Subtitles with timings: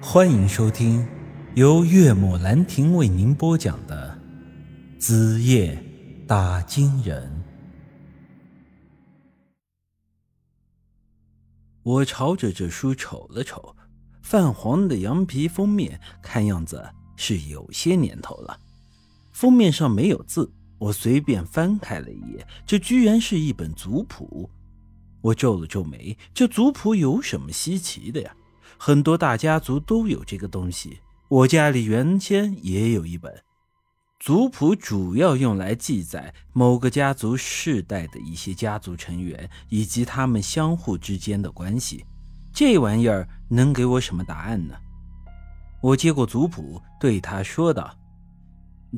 [0.00, 1.06] 欢迎收听
[1.54, 4.18] 由岳母兰亭为您播讲的
[5.00, 5.82] 《子夜
[6.26, 7.26] 打金人》。
[11.82, 13.74] 我朝着这书瞅了瞅，
[14.22, 16.84] 泛黄的羊皮封面，看样子
[17.16, 18.60] 是有些年头了。
[19.32, 24.48] 封面上没有字，我随便翻开了一页，这居然是一本族谱。
[25.22, 28.36] 我皱了皱眉，这族谱有什么稀奇的呀？
[28.78, 33.42] 很多大家族都有这个东西，我家里原先也有一本。
[34.18, 42.04] 族谱主要用来记载某个家族世代的一些家族成员以及他们相互之间的关系。
[42.52, 44.74] 这玩意儿能给我什么答案呢？
[45.82, 47.94] 我接过族谱，对他说道：“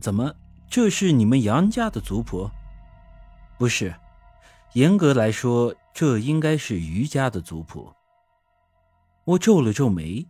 [0.00, 0.32] 怎么，
[0.70, 2.48] 这是你们杨家的族谱？
[3.58, 3.92] 不是，
[4.74, 7.92] 严格来说，这应该是余家的族谱。”
[9.28, 10.26] 我皱了皱眉，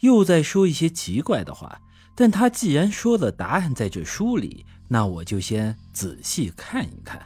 [0.00, 1.78] 又在说一些奇怪的话。
[2.14, 7.20] 但他既然说了答案在这书里，那我就先仔细看一看。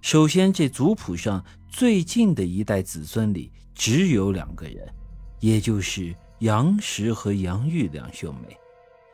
[0.00, 4.92] 首先，这族谱上最近的一代子孙里只有两个人，
[5.38, 8.56] 也就是杨石和杨玉两兄妹。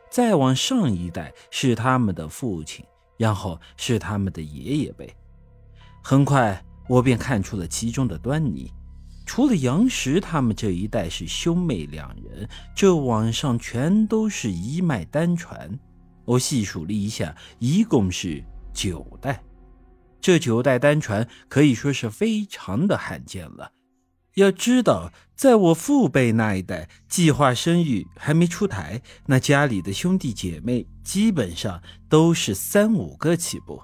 [0.09, 2.83] 再往上一代是他们的父亲，
[3.17, 5.15] 然后是他们的爷爷辈。
[6.03, 8.73] 很快，我便看出了其中的端倪。
[9.29, 15.69] 除了杨石他们这一代是兄妹两人，这网上全都是一脉单传。
[16.25, 19.39] 我细数了一下，一共是九代。
[20.19, 23.71] 这九代单传可以说是非常的罕见了。
[24.33, 33.79] 要知道，在我父辈那一代，计划生育还没出台，那家里的兄弟姐妹基本上都是三五个起步。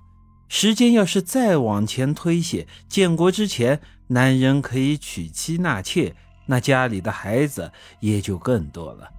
[0.48, 3.82] 时间要是再往前推些，建国之前。
[4.08, 6.16] 男人可以娶妻纳妾，
[6.46, 7.72] 那家里的孩子
[8.02, 9.10] 也就更多了。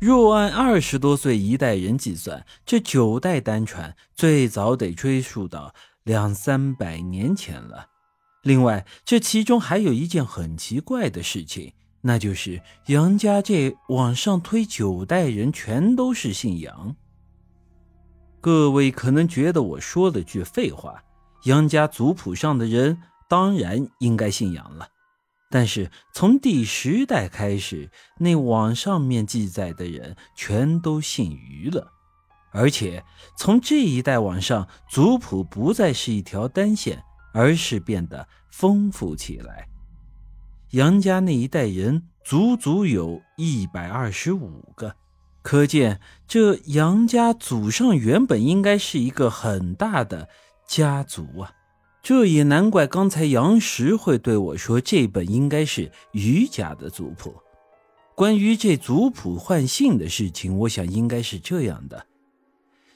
[0.00, 7.86] 若按二十多岁一代人计算，这九代单传最早得追溯到两三百年前了。
[8.42, 16.96] 另外，这其中还有一件很奇怪的事情，那就是杨家这往上推九代人全都是姓杨。
[18.40, 21.02] 各位可能觉得我说了句废话，
[21.44, 23.00] 杨家族谱上的人。
[23.30, 24.88] 当然应该姓杨了，
[25.50, 31.92] 但是从第十代开始，那网上面记载的人全都姓于了，
[32.50, 33.04] 而且
[33.36, 39.68] 从这一代往上，族谱不再是一条单线，而是变得丰富起来。
[40.70, 44.96] 杨家那一代人足足有一百二十五个，
[45.48, 50.28] 可见这杨家祖上原本应该是一个很大的
[50.66, 51.52] 家族啊。
[52.02, 57.34] 这也难怪，刚才杨石会对我说，这本应该是余家的族谱。
[58.14, 62.04] 关于这族谱换姓的事情，我想应该是这样的：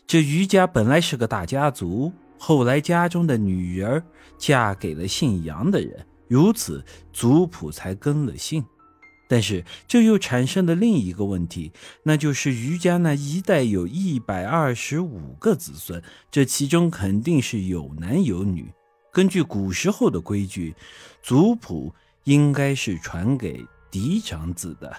[0.07, 4.05] 这余家本来是个大家族，后来家中的女儿
[4.37, 8.63] 嫁给了姓杨的人，如此族谱才更了姓。
[9.33, 11.73] 但是这又产生了另一个问题，
[12.03, 18.71] 那就是余家那一代有一百二十五个子孙，这其中肯定是有男有女。
[19.11, 20.75] 根据古时候的规矩，
[21.23, 21.95] 族谱
[22.25, 24.95] 应该是传给嫡长子的，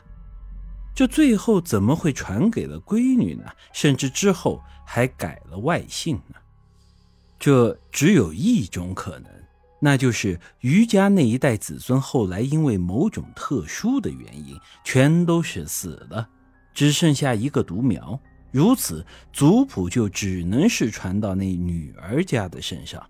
[0.95, 3.43] 这最后怎么会传给了闺女呢？
[3.71, 6.37] 甚至之后还改了外姓呢？
[7.37, 9.31] 这只有一种可能，
[9.85, 16.25] 那就是余家那一代子孙后来因为某种特殊的原因，全都是死了，
[16.73, 18.17] 只剩下一个独苗，
[18.49, 23.05] 如此族谱就只能是传到那女儿家的身上。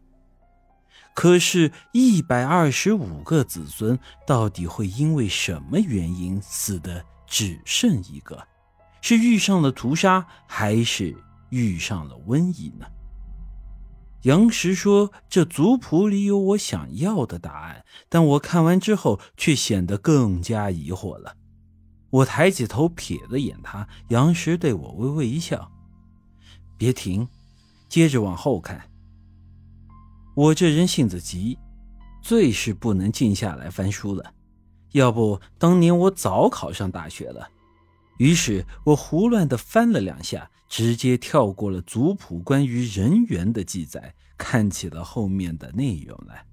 [1.13, 8.44] 可是，一百二十五个子孙到底会因为什么原因死的只剩一个？
[9.00, 11.16] 是遇上了屠杀，还是
[11.50, 12.88] 遇上了瘟疫呢？
[14.23, 21.35] 杨石说：“这族谱里有我想要的答案。”但我看完之后，却显得更加疑惑了。
[22.09, 25.71] 我抬起头瞥了眼他，杨石对我微微一笑
[26.77, 27.27] ：“别停，
[27.89, 28.89] 接着往后看。”
[30.36, 31.57] 我这人性子急，
[32.21, 34.33] 最是不能静下来翻书了。
[34.94, 37.50] 要不当年我早考上大学了。
[38.18, 46.45] 于是我胡乱的翻了两下，直接跳过了族谱关于人员的记载，看起了后面的内容来。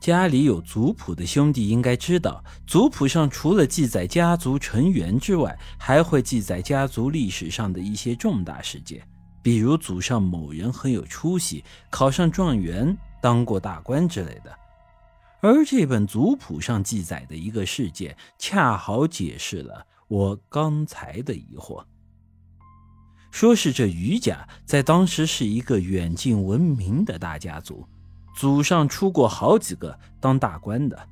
[0.00, 9.06] 家里有族谱的兄弟应该知道，族谱上除了记载家族成员之外，还会记载家族历史上的一些重大事件。
[9.42, 14.50] 比如祖上某人很有出息，考上状元，当过大官之类的。
[15.42, 21.84] 而这本族谱上记载的一个事件，恰好解释了我刚才的疑惑。
[23.30, 27.86] 说是这于家在当时是一个远近闻名的大家族，
[28.34, 31.08] 祖上出过好几个当大官的，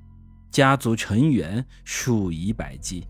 [0.51, 3.07] 家族成员数以百计。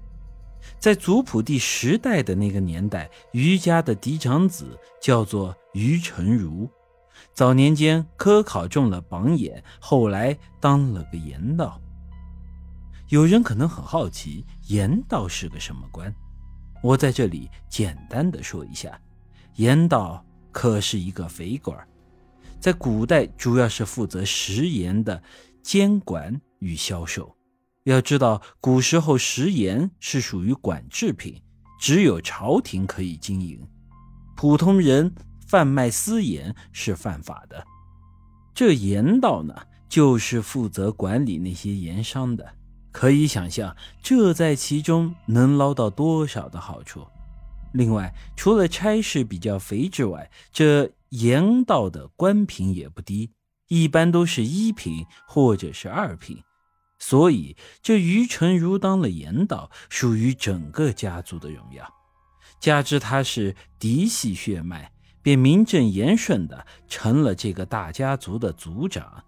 [0.78, 6.68] 在族谱第十代的那个年代，于家的嫡长子叫做于成儒，
[7.32, 11.80] 早年间科考中了榜眼，后来当了个盐道。
[13.08, 16.14] 有人可能很好奇，盐道是个什么官？
[16.82, 19.00] 我在这里简单的说一下，
[19.54, 20.22] 盐道
[20.52, 21.76] 可是一个肥官，
[22.60, 25.22] 在古代主要是负责食盐的
[25.62, 27.34] 监管与销售。
[27.84, 31.40] 要知道，古时候食盐是属于管制品，
[31.80, 33.66] 只有朝廷可以经营，
[34.36, 35.10] 普通人
[35.46, 37.64] 贩卖私盐是犯法的。
[38.52, 39.54] 这盐道呢，
[39.88, 42.57] 就是负责管理那些盐商的。
[42.90, 47.06] 可以想象，这在其中能捞到多少的好处。
[47.72, 53.30] 另外，除了差事比较肥之外，这盐道的官品也不低，
[53.68, 56.42] 一般都是一品或者是二品。
[56.98, 61.86] 所以，这于成儒当了盐道，属于整个家族的荣耀。
[62.58, 64.90] 加之他是嫡系血脉，
[65.22, 69.22] 便名正言顺的成了这个大家族的族长。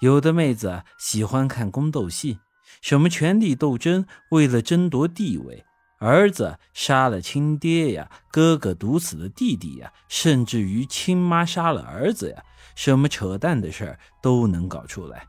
[0.00, 2.38] 有的妹子喜欢看宫斗戏。
[2.80, 4.06] 什么权力斗争？
[4.30, 5.64] 为了争夺地位，
[5.98, 12.44] 儿子杀了亲爹呀，哥哥毒死了弟弟呀，甚至于亲妈杀了儿子呀，
[12.76, 15.26] 什么扯淡的事儿都能搞出来。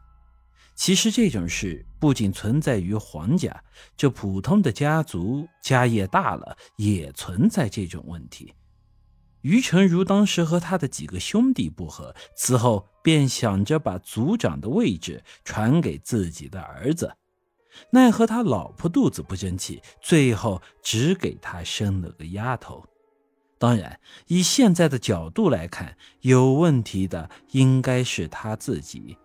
[0.75, 3.63] 其实这种事不仅存在于皇家，
[3.97, 8.53] 这普通的家族家业大了也存在这种问题。
[9.41, 17.15] 于成儒当时和他的几个兄弟不和，此后便想着把族长的位置传给自己的儿子。
[17.91, 22.83] 奈何他老婆肚子不争气，最后只给他生了个丫头。
[23.57, 29.17] 当然，以现在的角度来看，有问题的应该是他自己。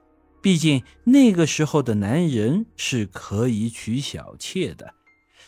[0.42, 4.94] 毕竟那个时候的男人是可以娶小妾的。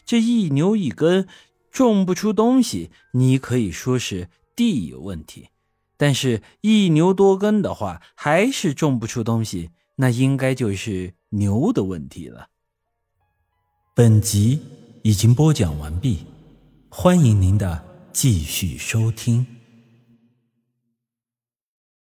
[0.05, 1.29] 这一牛一根
[1.71, 5.51] 种不出东西，你可以说是地有问题；
[5.97, 12.49] 但是一牛多耕的话，还是种不出东西，那应该就是牛的问题了。
[13.95, 14.61] 本集
[15.03, 16.27] 已经播讲完毕，
[16.89, 19.47] 欢迎您的继续收听。